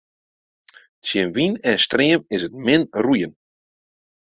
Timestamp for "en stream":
1.69-2.21